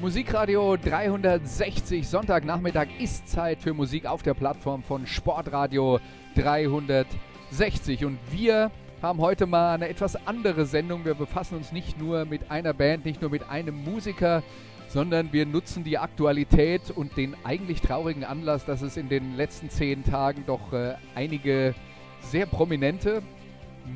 [0.00, 5.98] Musikradio 360, Sonntagnachmittag ist Zeit für Musik auf der Plattform von Sportradio
[6.36, 8.04] 360.
[8.04, 8.70] Und wir
[9.02, 11.04] haben heute mal eine etwas andere Sendung.
[11.04, 14.44] Wir befassen uns nicht nur mit einer Band, nicht nur mit einem Musiker,
[14.86, 19.68] sondern wir nutzen die Aktualität und den eigentlich traurigen Anlass, dass es in den letzten
[19.68, 21.74] zehn Tagen doch äh, einige
[22.20, 23.20] sehr prominente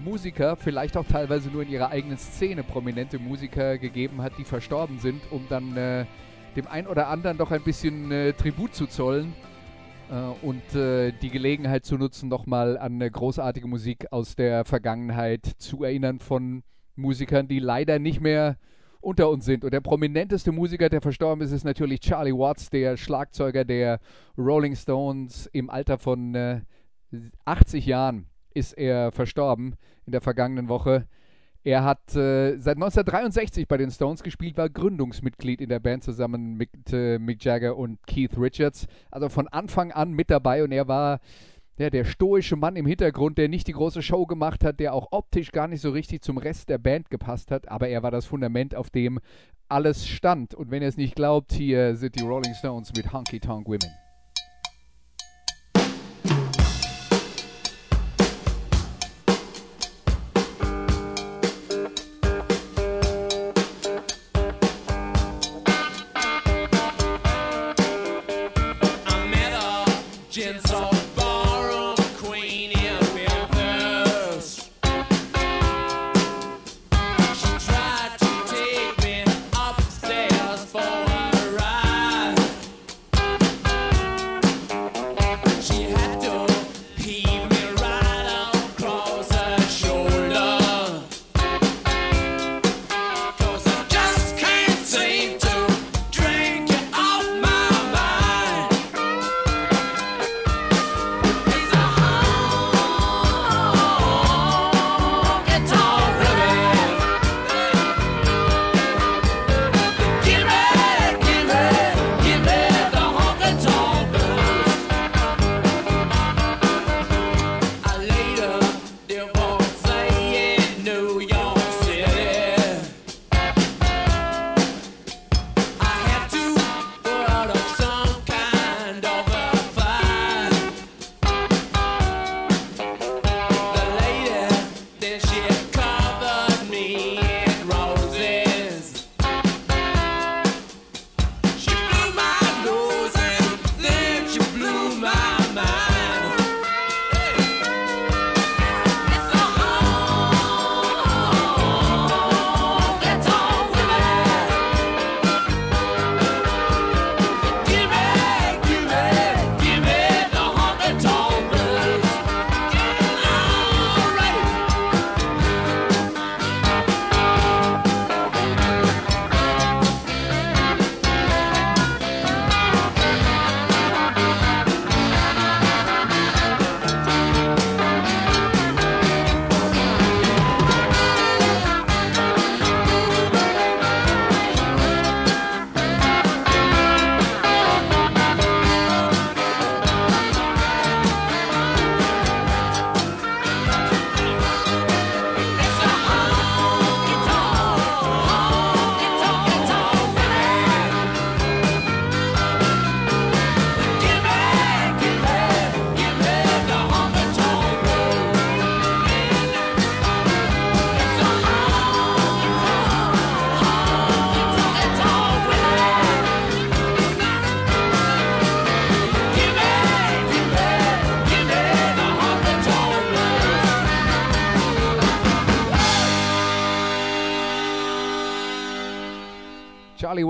[0.05, 4.99] Musiker, vielleicht auch teilweise nur in ihrer eigenen Szene prominente Musiker gegeben hat, die verstorben
[4.99, 6.07] sind, um dann äh,
[6.57, 9.33] dem einen oder anderen doch ein bisschen äh, Tribut zu zollen
[10.11, 15.47] äh, und äh, die Gelegenheit zu nutzen, nochmal an eine großartige Musik aus der Vergangenheit
[15.59, 16.63] zu erinnern von
[16.97, 18.57] Musikern, die leider nicht mehr
[19.01, 19.65] unter uns sind.
[19.65, 23.99] Und der prominenteste Musiker, der verstorben ist, ist natürlich Charlie Watts, der Schlagzeuger der
[24.39, 26.63] Rolling Stones im Alter von
[27.45, 31.07] 80 äh, Jahren ist er verstorben in der vergangenen Woche.
[31.65, 36.57] Er hat äh, seit 1963 bei den Stones gespielt, war Gründungsmitglied in der Band zusammen
[36.57, 38.89] mit äh, Mick Jagger und Keith Richards.
[39.13, 41.21] Also von Anfang an mit dabei und er war
[41.79, 45.09] ja, der stoische Mann im Hintergrund, der nicht die große Show gemacht hat, der auch
[45.11, 48.27] optisch gar nicht so richtig zum Rest der Band gepasst hat, aber er war das
[48.27, 49.21] Fundament, auf dem
[49.69, 50.55] alles stand.
[50.55, 54.02] Und wenn ihr es nicht glaubt, hier sind die Rolling Stones mit Honky Tonk Women.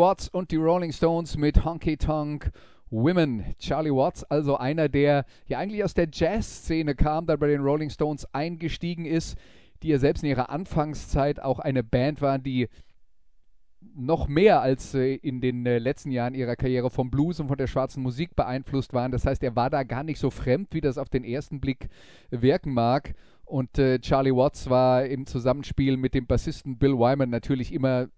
[0.03, 2.51] Watts und die Rolling Stones mit Honky Tonk
[2.91, 3.55] Women.
[3.61, 7.89] Charlie Watts, also einer, der ja eigentlich aus der Jazz-Szene kam, dann bei den Rolling
[7.89, 9.39] Stones eingestiegen ist,
[9.85, 12.69] die ja selbst in ihrer Anfangszeit auch eine Band waren, die
[13.95, 17.57] noch mehr als äh, in den äh, letzten Jahren ihrer Karriere vom Blues und von
[17.57, 19.13] der schwarzen Musik beeinflusst waren.
[19.13, 21.89] Das heißt, er war da gar nicht so fremd, wie das auf den ersten Blick
[22.31, 23.15] wirken mag.
[23.45, 28.09] Und äh, Charlie Watts war im Zusammenspiel mit dem Bassisten Bill Wyman natürlich immer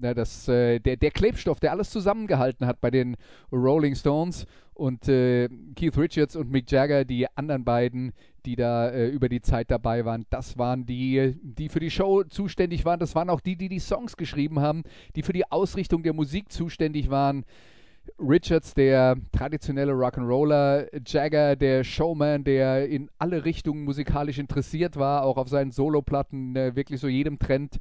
[0.00, 3.16] na, das, äh, der, der Klebstoff, der alles zusammengehalten hat bei den
[3.52, 8.12] Rolling Stones und äh, Keith Richards und Mick Jagger, die anderen beiden,
[8.46, 12.22] die da äh, über die Zeit dabei waren, das waren die, die für die Show
[12.24, 13.00] zuständig waren.
[13.00, 14.84] Das waren auch die, die die Songs geschrieben haben,
[15.16, 17.44] die für die Ausrichtung der Musik zuständig waren.
[18.18, 25.36] Richards, der traditionelle Rock'n'Roller, Jagger, der Showman, der in alle Richtungen musikalisch interessiert war, auch
[25.36, 27.78] auf seinen Soloplatten äh, wirklich so jedem Trend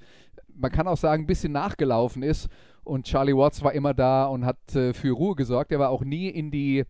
[0.57, 2.49] man kann auch sagen, ein bisschen nachgelaufen ist.
[2.83, 5.71] Und Charlie Watts war immer da und hat äh, für Ruhe gesorgt.
[5.71, 6.85] Er war auch nie in die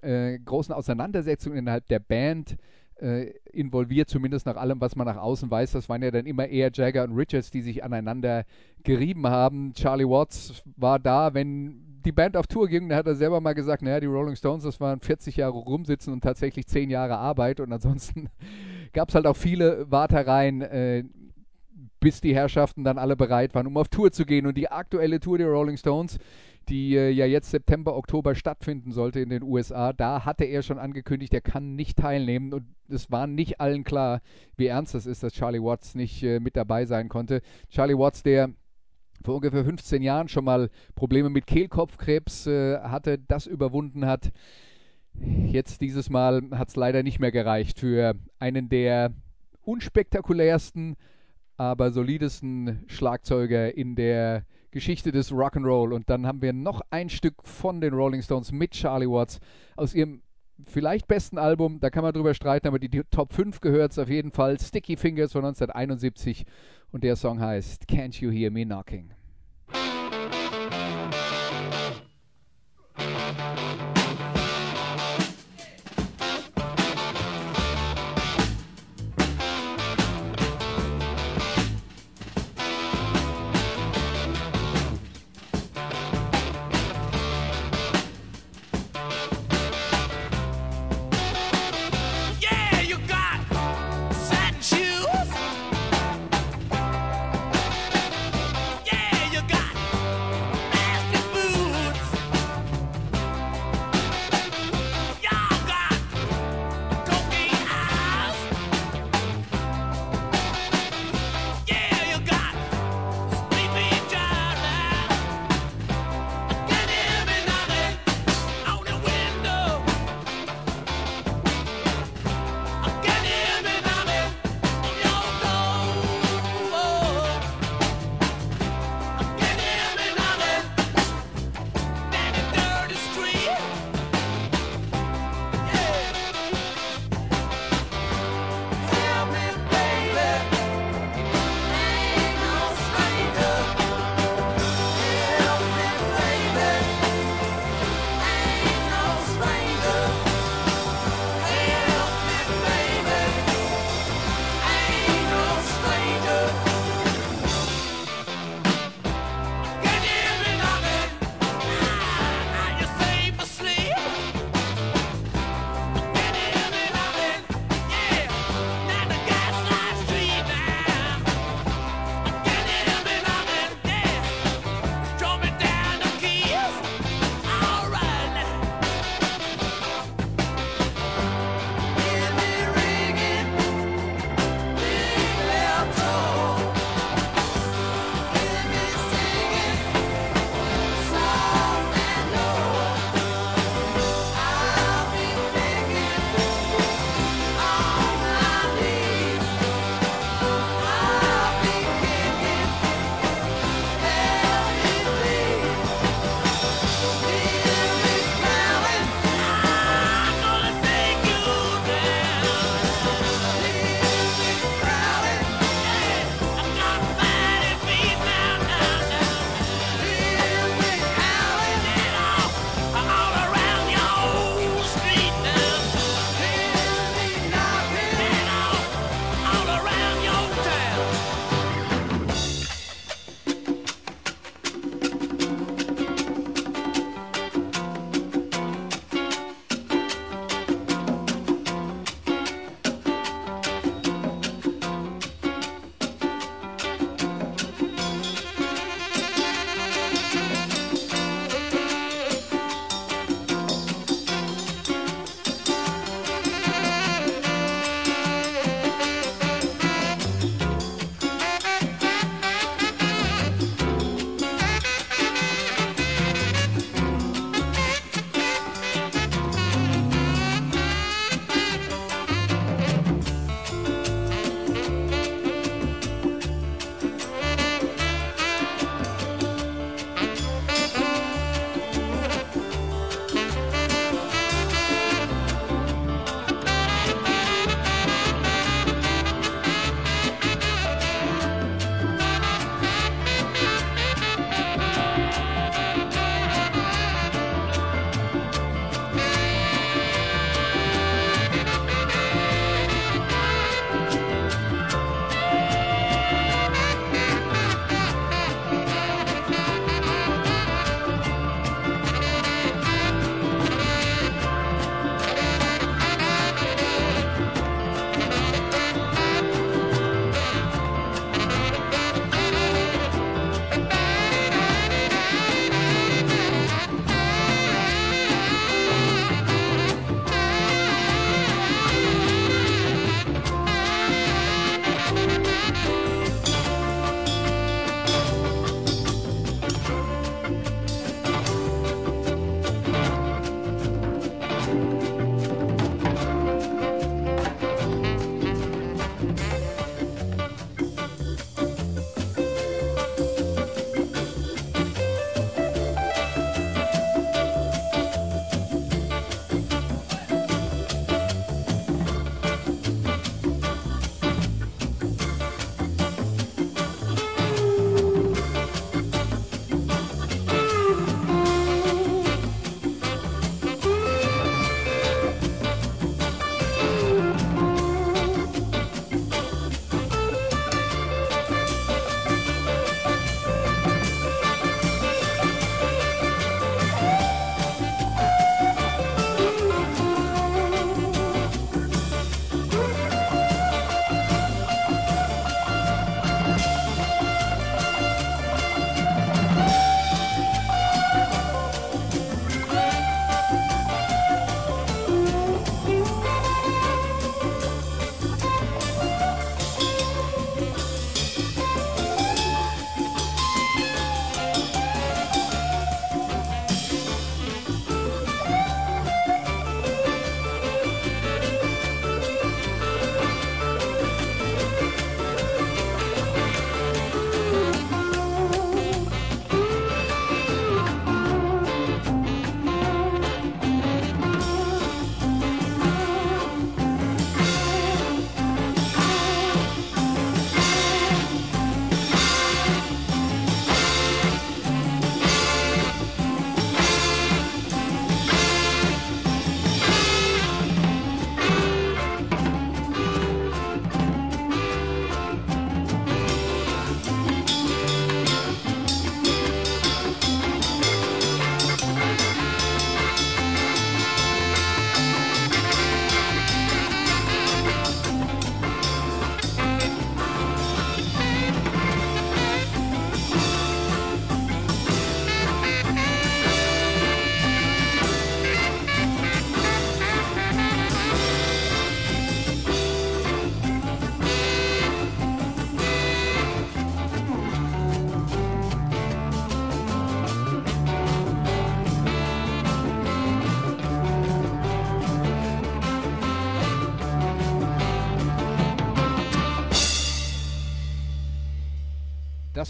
[0.00, 2.56] äh, großen Auseinandersetzungen innerhalb der Band
[2.96, 5.72] äh, involviert, zumindest nach allem, was man nach außen weiß.
[5.72, 8.44] Das waren ja dann immer eher Jagger und Richards, die sich aneinander
[8.82, 9.72] gerieben haben.
[9.74, 13.54] Charlie Watts war da, wenn die Band auf Tour ging, dann hat er selber mal
[13.54, 17.60] gesagt, naja, die Rolling Stones, das waren 40 Jahre rumsitzen und tatsächlich 10 Jahre Arbeit
[17.60, 18.28] und ansonsten
[18.92, 21.04] gab es halt auch viele Wartereien, äh,
[22.02, 24.44] bis die Herrschaften dann alle bereit waren, um auf Tour zu gehen.
[24.44, 26.18] Und die aktuelle Tour der Rolling Stones,
[26.68, 30.80] die äh, ja jetzt September, Oktober stattfinden sollte in den USA, da hatte er schon
[30.80, 32.52] angekündigt, er kann nicht teilnehmen.
[32.52, 34.20] Und es war nicht allen klar,
[34.56, 37.40] wie ernst es ist, dass Charlie Watts nicht äh, mit dabei sein konnte.
[37.70, 38.50] Charlie Watts, der
[39.24, 44.32] vor ungefähr 15 Jahren schon mal Probleme mit Kehlkopfkrebs äh, hatte, das überwunden hat.
[45.14, 49.12] Jetzt dieses Mal hat es leider nicht mehr gereicht für einen der
[49.60, 50.96] unspektakulärsten
[51.56, 55.92] aber solidesten Schlagzeuger in der Geschichte des Rock'n'Roll.
[55.92, 59.38] Und dann haben wir noch ein Stück von den Rolling Stones mit Charlie Watts
[59.76, 60.22] aus ihrem
[60.66, 64.08] vielleicht besten Album, da kann man drüber streiten, aber die, Top 5 gehört es auf
[64.08, 64.58] jeden Fall.
[64.60, 66.44] Sticky Fingers von 1971
[66.90, 69.12] und der Song heißt Can't You Hear Me Knocking.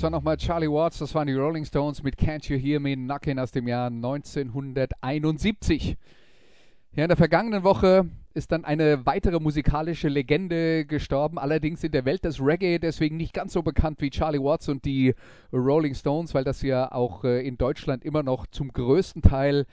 [0.03, 2.97] Das war nochmal Charlie Watts, das waren die Rolling Stones mit Can't You Hear Me
[2.97, 5.97] Knockin' aus dem Jahr 1971.
[6.97, 12.05] Ja, in der vergangenen Woche ist dann eine weitere musikalische Legende gestorben, allerdings in der
[12.05, 15.15] Welt des Reggae, deswegen nicht ganz so bekannt wie Charlie Watts und die
[15.53, 19.67] Rolling Stones, weil das ja auch äh, in Deutschland immer noch zum größten Teil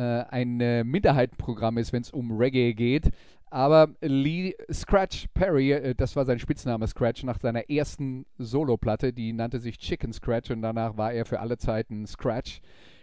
[0.00, 3.10] ein äh, Minderheitenprogramm ist, wenn es um Reggae geht.
[3.50, 9.32] Aber Lee Scratch Perry, äh, das war sein Spitzname Scratch, nach seiner ersten Soloplatte, die
[9.32, 12.60] nannte sich Chicken Scratch und danach war er für alle Zeiten Scratch.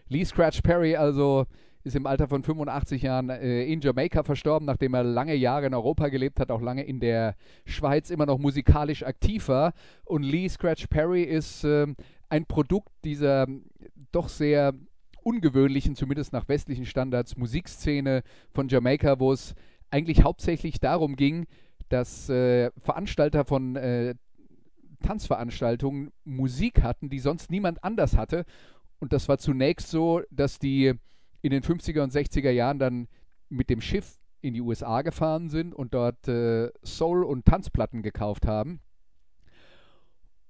[0.07, 1.45] Lee Scratch Perry also
[1.83, 5.73] ist im Alter von 85 Jahren äh, in Jamaika verstorben, nachdem er lange Jahre in
[5.73, 7.35] Europa gelebt hat, auch lange in der
[7.65, 9.73] Schweiz immer noch musikalisch aktiv war.
[10.03, 11.87] Und Lee Scratch Perry ist äh,
[12.29, 13.47] ein Produkt dieser
[14.11, 14.73] doch sehr
[15.25, 19.55] ungewöhnlichen, zumindest nach westlichen Standards, Musikszene von Jamaika, wo es
[19.89, 21.47] eigentlich hauptsächlich darum ging,
[21.89, 24.15] dass äh, Veranstalter von äh,
[25.01, 28.45] Tanzveranstaltungen Musik hatten, die sonst niemand anders hatte.
[28.99, 30.93] Und das war zunächst so, dass die
[31.41, 33.07] in den 50er und 60er Jahren dann
[33.49, 38.45] mit dem Schiff in die USA gefahren sind und dort äh, Soul- und Tanzplatten gekauft
[38.45, 38.79] haben.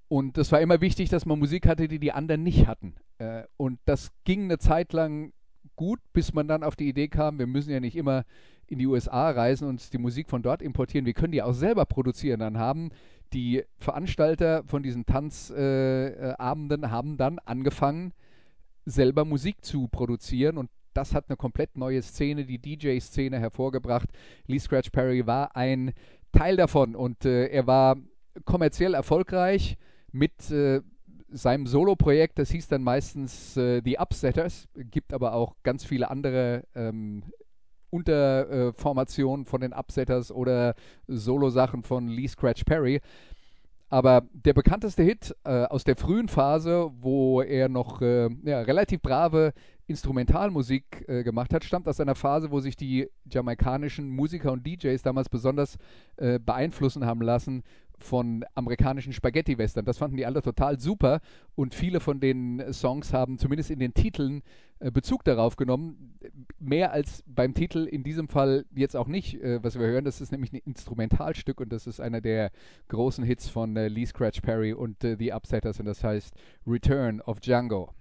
[0.08, 2.94] Und das war immer wichtig, dass man Musik hatte, die die anderen nicht hatten.
[3.18, 5.32] Äh, und das ging eine Zeit lang
[5.74, 8.24] gut, bis man dann auf die Idee kam, wir müssen ja nicht immer
[8.68, 11.06] in die USA reisen und die Musik von dort importieren.
[11.06, 12.40] Wir können die auch selber produzieren.
[12.40, 12.90] Dann haben
[13.32, 18.12] die Veranstalter von diesen Tanzabenden äh, haben dann angefangen,
[18.84, 24.08] selber Musik zu produzieren und das hat eine komplett neue Szene, die DJ-Szene hervorgebracht.
[24.46, 25.92] Lee Scratch Perry war ein
[26.32, 27.96] Teil davon und äh, er war
[28.44, 29.76] kommerziell erfolgreich
[30.12, 30.80] mit äh,
[31.28, 36.64] seinem Solo-Projekt, das hieß dann meistens äh, The Upsetters, gibt aber auch ganz viele andere
[36.74, 37.22] ähm,
[37.90, 40.74] Unterformationen von den Upsetters oder
[41.06, 43.00] Solo-Sachen von Lee Scratch Perry.
[43.88, 49.00] Aber der bekannteste Hit äh, aus der frühen Phase, wo er noch äh, ja, relativ
[49.00, 49.52] brave
[49.86, 55.00] Instrumentalmusik äh, gemacht hat, stammt aus einer Phase, wo sich die jamaikanischen Musiker und DJs
[55.02, 55.78] damals besonders
[56.16, 57.62] äh, beeinflussen haben lassen
[57.98, 59.84] von amerikanischen Spaghetti-Western.
[59.84, 61.20] Das fanden die alle total super
[61.54, 64.42] und viele von den Songs haben zumindest in den Titeln
[64.78, 66.18] äh, Bezug darauf genommen.
[66.58, 70.04] Mehr als beim Titel in diesem Fall jetzt auch nicht, äh, was wir hören.
[70.04, 72.50] Das ist nämlich ein Instrumentalstück und das ist einer der
[72.88, 76.34] großen Hits von äh, Lee Scratch Perry und The Upsetters und das heißt
[76.66, 77.92] Return of Django.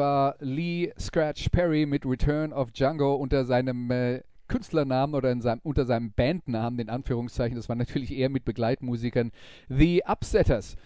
[0.00, 5.84] War Lee Scratch Perry mit Return of Django unter seinem äh, Künstlernamen oder seinem, unter
[5.84, 7.54] seinem Bandnamen, in Anführungszeichen.
[7.54, 9.30] Das war natürlich eher mit Begleitmusikern
[9.68, 10.76] The Upsetters.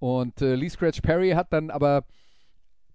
[0.00, 2.04] Und äh, Lee Scratch Perry hat dann aber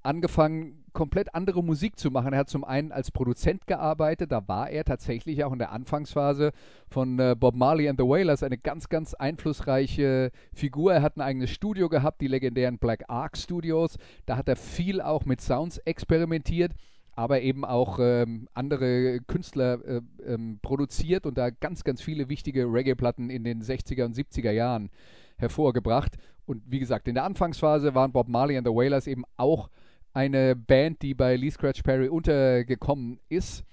[0.03, 2.33] angefangen, komplett andere Musik zu machen.
[2.33, 6.51] Er hat zum einen als Produzent gearbeitet, da war er tatsächlich auch in der Anfangsphase
[6.89, 10.93] von äh, Bob Marley and the Wailers eine ganz, ganz einflussreiche Figur.
[10.93, 13.97] Er hat ein eigenes Studio gehabt, die legendären Black Ark Studios.
[14.25, 16.73] Da hat er viel auch mit Sounds experimentiert
[17.19, 22.63] aber eben auch ähm, andere Künstler äh, ähm, produziert und da ganz, ganz viele wichtige
[22.63, 24.89] Reggae-Platten in den 60er und 70er Jahren
[25.38, 26.17] hervorgebracht.
[26.45, 29.69] Und wie gesagt, in der Anfangsphase waren Bob Marley and the Wailers eben auch
[30.13, 33.63] eine Band, die bei Lee Scratch Perry untergekommen ist.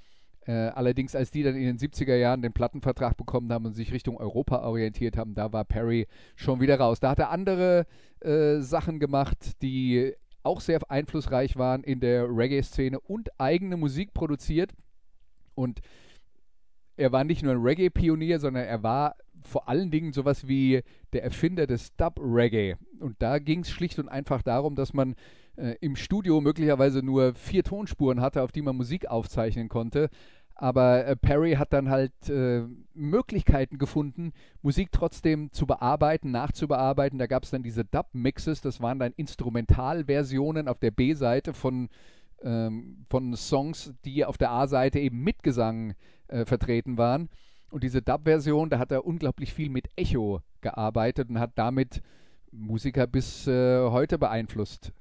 [0.46, 3.92] Äh, allerdings, als die dann in den 70er Jahren den Plattenvertrag bekommen haben und sich
[3.92, 7.00] Richtung Europa orientiert haben, da war Perry schon wieder raus.
[7.00, 7.86] Da hat er andere
[8.20, 14.72] äh, Sachen gemacht, die auch sehr einflussreich waren in der Reggae-Szene und eigene Musik produziert.
[15.56, 15.80] Und
[16.96, 21.24] er war nicht nur ein Reggae-Pionier, sondern er war vor allen Dingen sowas wie der
[21.24, 22.76] Erfinder des Dub-Reggae.
[23.00, 25.16] Und da ging es schlicht und einfach darum, dass man
[25.56, 30.10] äh, im Studio möglicherweise nur vier Tonspuren hatte, auf die man Musik aufzeichnen konnte.
[30.54, 32.62] Aber äh, Perry hat dann halt äh,
[32.94, 37.18] Möglichkeiten gefunden, Musik trotzdem zu bearbeiten, nachzubearbeiten.
[37.18, 41.90] Da gab es dann diese Dub-Mixes, das waren dann Instrumentalversionen auf der B-Seite von,
[42.42, 45.94] ähm, von Songs, die auf der A-Seite eben mit Gesang
[46.28, 47.28] äh, vertreten waren.
[47.70, 52.00] Und diese Dub-Version, da hat er unglaublich viel mit Echo gearbeitet und hat damit
[52.50, 54.94] Musiker bis äh, heute beeinflusst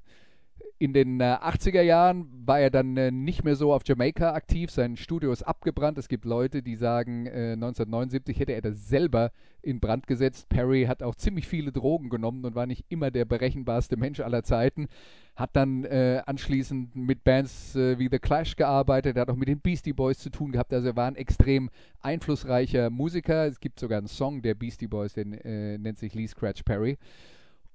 [0.78, 4.70] in den äh, 80er Jahren war er dann äh, nicht mehr so auf Jamaika aktiv.
[4.70, 5.96] Sein Studio ist abgebrannt.
[5.96, 10.48] Es gibt Leute, die sagen, äh, 1979 hätte er das selber in Brand gesetzt.
[10.50, 14.42] Perry hat auch ziemlich viele Drogen genommen und war nicht immer der berechenbarste Mensch aller
[14.42, 14.88] Zeiten.
[15.34, 19.16] Hat dann äh, anschließend mit Bands äh, wie The Clash gearbeitet.
[19.16, 20.74] Er hat auch mit den Beastie Boys zu tun gehabt.
[20.74, 21.70] Also er war ein extrem
[22.02, 23.46] einflussreicher Musiker.
[23.46, 26.98] Es gibt sogar einen Song der Beastie Boys, der äh, nennt sich Lee Scratch Perry.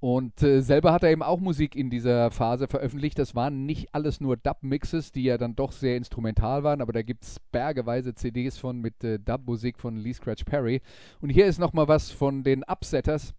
[0.01, 3.19] Und äh, selber hat er eben auch Musik in dieser Phase veröffentlicht.
[3.19, 7.03] Das waren nicht alles nur Dub-Mixes, die ja dann doch sehr instrumental waren, aber da
[7.03, 10.81] gibt es bergeweise CDs von mit äh, Dub-Musik von Lee Scratch Perry.
[11.19, 13.35] Und hier ist nochmal was von den Upsetters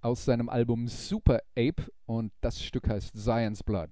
[0.00, 3.90] aus seinem Album Super Ape und das Stück heißt Science Blood.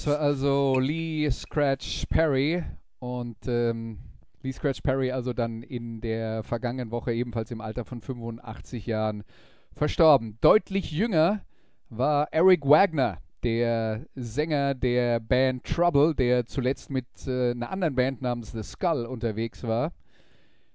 [0.00, 2.64] Das war also Lee Scratch Perry
[3.00, 3.98] und ähm,
[4.42, 9.24] Lee Scratch Perry also dann in der vergangenen Woche ebenfalls im Alter von 85 Jahren
[9.74, 10.38] verstorben.
[10.40, 11.42] Deutlich jünger
[11.90, 18.22] war Eric Wagner, der Sänger der Band Trouble, der zuletzt mit äh, einer anderen Band
[18.22, 19.92] namens The Skull unterwegs war.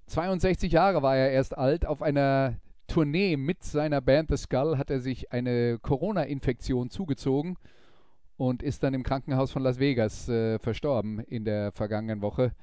[0.05, 1.87] 62 Jahre war er erst alt.
[1.87, 7.57] Auf einer Tournee mit seiner Band The Skull hat er sich eine Corona-Infektion zugezogen
[8.37, 12.53] und ist dann im Krankenhaus von Las Vegas äh, verstorben in der vergangenen Woche.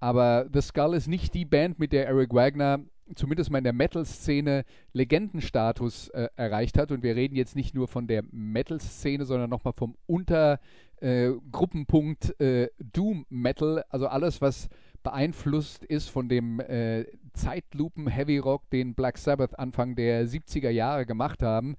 [0.00, 2.80] Aber The Skull ist nicht die Band, mit der Eric Wagner
[3.14, 6.90] zumindest mal in der Metal-Szene Legendenstatus äh, erreicht hat.
[6.90, 13.26] Und wir reden jetzt nicht nur von der Metal-Szene, sondern nochmal vom Untergruppenpunkt äh, Doom
[13.28, 13.84] Metal.
[13.88, 14.70] Also alles, was
[15.02, 21.04] beeinflusst ist von dem äh, Zeitlupen Heavy Rock, den Black Sabbath Anfang der 70er Jahre
[21.06, 21.76] gemacht haben.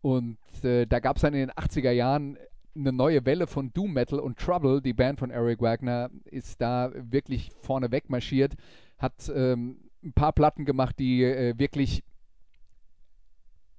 [0.00, 2.38] Und äh, da gab es dann in den 80er Jahren
[2.78, 6.90] eine neue Welle von Doom Metal und Trouble, die Band von Eric Wagner, ist da
[6.94, 8.54] wirklich vorne weg marschiert,
[8.98, 12.02] hat ähm, ein paar Platten gemacht, die äh, wirklich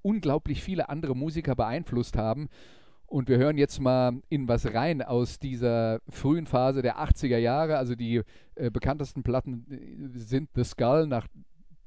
[0.01, 2.49] unglaublich viele andere Musiker beeinflusst haben.
[3.05, 7.77] Und wir hören jetzt mal in was rein aus dieser frühen Phase der 80er Jahre.
[7.77, 8.21] Also die
[8.55, 11.07] äh, bekanntesten Platten äh, sind The Skull.
[11.07, 11.27] Nach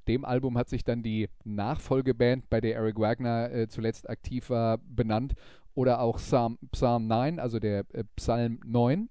[0.09, 4.79] dem Album hat sich dann die Nachfolgeband, bei der Eric Wagner äh, zuletzt aktiv war,
[4.79, 5.35] benannt.
[5.75, 9.09] Oder auch Psalm, Psalm 9, also der äh, Psalm 9.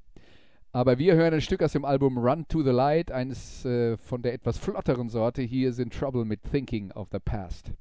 [0.74, 4.22] Aber wir hören ein Stück aus dem Album Run to the Light, eines äh, von
[4.22, 5.42] der etwas flotteren Sorte.
[5.42, 7.72] Hier in Trouble mit Thinking of the Past.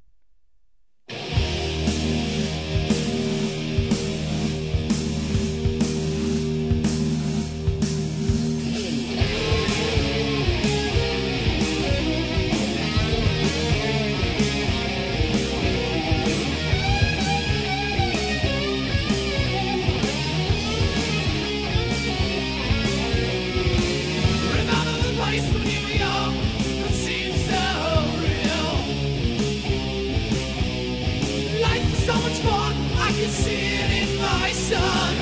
[33.21, 35.15] can see it in my son,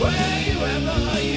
[0.00, 1.31] wherever you ever?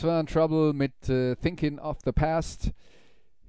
[0.00, 2.72] Das war Trouble mit äh, Thinking of the Past,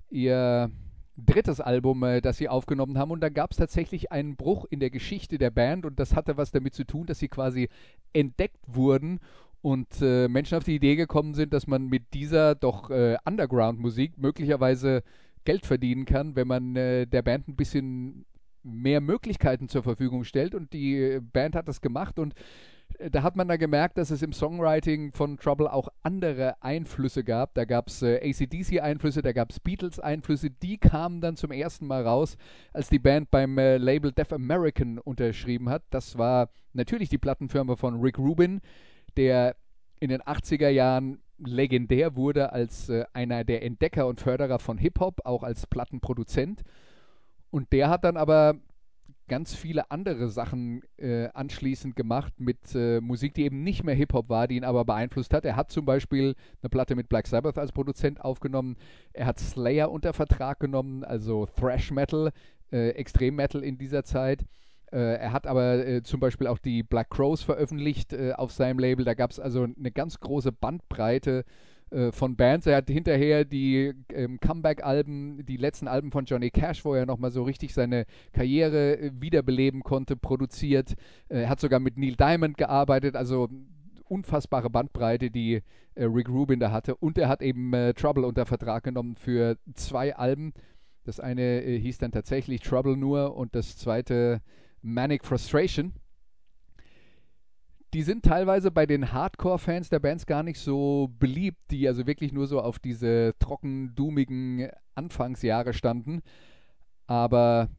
[0.09, 0.69] ihr
[1.15, 3.11] drittes Album, äh, das sie aufgenommen haben.
[3.11, 6.35] Und da gab es tatsächlich einen Bruch in der Geschichte der Band und das hatte
[6.35, 7.69] was damit zu tun, dass sie quasi
[8.11, 9.21] entdeckt wurden
[9.61, 14.17] und äh, Menschen auf die Idee gekommen sind, dass man mit dieser doch äh, Underground-Musik
[14.17, 15.03] möglicherweise
[15.45, 18.25] Geld verdienen kann, wenn man äh, der Band ein bisschen
[18.61, 20.53] mehr Möglichkeiten zur Verfügung stellt.
[20.53, 22.33] Und die äh, Band hat das gemacht und
[23.11, 27.53] da hat man dann gemerkt, dass es im Songwriting von Trouble auch andere Einflüsse gab.
[27.53, 30.49] Da gab es äh, ACDC-Einflüsse, da gab es Beatles-Einflüsse.
[30.49, 32.37] Die kamen dann zum ersten Mal raus,
[32.73, 35.83] als die Band beim äh, Label Deaf American unterschrieben hat.
[35.89, 38.61] Das war natürlich die Plattenfirma von Rick Rubin,
[39.17, 39.55] der
[39.99, 45.21] in den 80er Jahren legendär wurde als äh, einer der Entdecker und Förderer von Hip-Hop,
[45.25, 46.61] auch als Plattenproduzent.
[47.49, 48.55] Und der hat dann aber
[49.31, 54.27] ganz viele andere Sachen äh, anschließend gemacht mit äh, Musik, die eben nicht mehr Hip-Hop
[54.27, 55.45] war, die ihn aber beeinflusst hat.
[55.45, 58.75] Er hat zum Beispiel eine Platte mit Black Sabbath als Produzent aufgenommen.
[59.13, 62.31] Er hat Slayer unter Vertrag genommen, also Thrash Metal,
[62.73, 64.43] äh, Extrem Metal in dieser Zeit.
[64.91, 68.79] Äh, er hat aber äh, zum Beispiel auch die Black Crows veröffentlicht äh, auf seinem
[68.79, 69.05] Label.
[69.05, 71.45] Da gab es also eine ganz große Bandbreite
[71.91, 72.67] äh, von Bands.
[72.67, 77.31] Er hat hinterher die ähm, Comeback-Alben, die letzten Alben von Johnny Cash, wo er nochmal
[77.31, 80.93] so richtig seine Karriere äh, wiederbeleben konnte, produziert.
[81.27, 83.49] Äh, er hat sogar mit Neil Diamond gearbeitet, also
[84.05, 85.61] unfassbare Bandbreite, die
[85.97, 86.95] Rick Rubin da hatte.
[86.95, 90.53] Und er hat eben Trouble unter Vertrag genommen für zwei Alben.
[91.03, 94.41] Das eine hieß dann tatsächlich Trouble nur und das zweite
[94.81, 95.93] Manic Frustration
[97.93, 102.31] die sind teilweise bei den Hardcore-Fans der Bands gar nicht so beliebt, die also wirklich
[102.31, 106.21] nur so auf diese trocken, doomigen Anfangsjahre standen.
[107.07, 107.69] Aber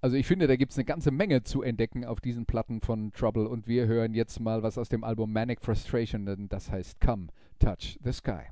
[0.00, 3.12] also ich finde, da gibt es eine ganze Menge zu entdecken auf diesen Platten von
[3.12, 7.00] Trouble und wir hören jetzt mal was aus dem Album Manic Frustration, denn das heißt
[7.00, 7.28] Come,
[7.58, 8.46] Touch the Sky.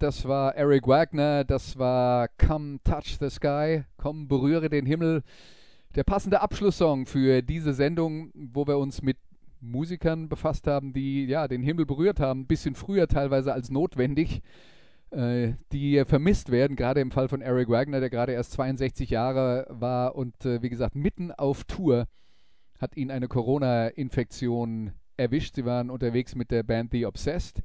[0.00, 5.22] Das war Eric Wagner, das war Come Touch the Sky, komm, berühre den Himmel.
[5.94, 9.18] Der passende Abschlusssong für diese Sendung, wo wir uns mit
[9.60, 14.40] Musikern befasst haben, die ja den Himmel berührt haben, ein bisschen früher teilweise als notwendig,
[15.10, 19.66] äh, die vermisst werden, gerade im Fall von Eric Wagner, der gerade erst 62 Jahre
[19.68, 22.06] war und äh, wie gesagt mitten auf Tour
[22.78, 25.56] hat ihn eine Corona-Infektion erwischt.
[25.56, 27.62] Sie waren unterwegs mit der Band The Obsessed.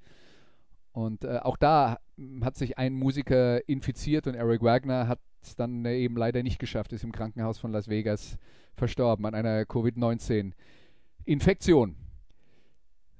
[0.91, 1.97] Und äh, auch da
[2.41, 6.59] hat sich ein Musiker infiziert und Eric Wagner hat es dann äh, eben leider nicht
[6.59, 8.37] geschafft, ist im Krankenhaus von Las Vegas
[8.75, 11.95] verstorben an einer Covid-19-Infektion.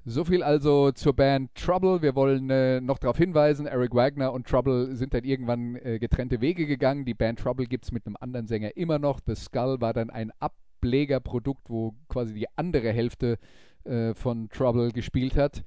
[0.08, 2.04] So viel also zur Band Trouble.
[2.04, 6.42] Wir wollen äh, noch darauf hinweisen, Eric Wagner und Trouble sind dann irgendwann äh, getrennte
[6.42, 7.06] Wege gegangen.
[7.06, 9.20] Die Band Trouble gibt es mit einem anderen Sänger immer noch.
[9.26, 13.40] The Skull war dann ein Ablegerprodukt, wo quasi die andere Hälfte
[13.84, 15.64] äh, von Trouble gespielt hat.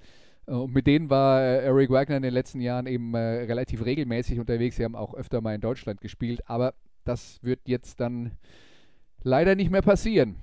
[0.48, 3.84] Äh, und mit denen war äh, Eric Wagner in den letzten Jahren eben äh, relativ
[3.84, 4.76] regelmäßig unterwegs.
[4.76, 6.74] Sie haben auch öfter mal in Deutschland gespielt, aber
[7.04, 8.32] das wird jetzt dann
[9.22, 10.36] leider nicht mehr passieren.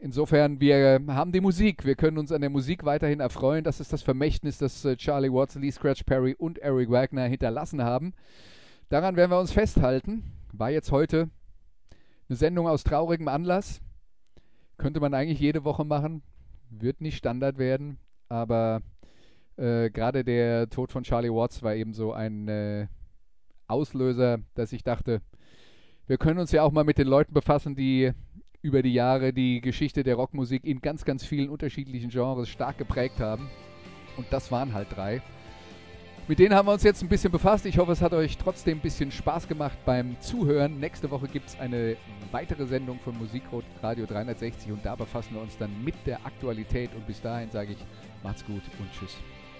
[0.00, 1.84] Insofern, wir haben die Musik.
[1.84, 3.62] Wir können uns an der Musik weiterhin erfreuen.
[3.62, 8.12] Das ist das Vermächtnis, das Charlie Watts, Lee Scratch Perry und Eric Wagner hinterlassen haben.
[8.88, 10.24] Daran werden wir uns festhalten.
[10.52, 11.30] War jetzt heute
[12.28, 13.80] eine Sendung aus traurigem Anlass.
[14.76, 16.22] Könnte man eigentlich jede Woche machen.
[16.68, 17.98] Wird nicht Standard werden.
[18.28, 18.82] Aber
[19.56, 22.86] äh, gerade der Tod von Charlie Watts war eben so ein äh,
[23.66, 25.20] Auslöser, dass ich dachte,
[26.06, 28.12] wir können uns ja auch mal mit den Leuten befassen, die
[28.60, 33.18] über die Jahre die Geschichte der Rockmusik in ganz, ganz vielen unterschiedlichen Genres stark geprägt
[33.18, 33.50] haben.
[34.16, 35.22] Und das waren halt drei.
[36.28, 37.66] Mit denen haben wir uns jetzt ein bisschen befasst.
[37.66, 40.78] Ich hoffe, es hat euch trotzdem ein bisschen Spaß gemacht beim Zuhören.
[40.78, 41.96] Nächste Woche gibt es eine
[42.30, 46.94] weitere Sendung von Musikradio 360 und da befassen wir uns dann mit der Aktualität.
[46.94, 47.78] Und bis dahin sage ich,
[48.22, 49.16] macht's gut und tschüss.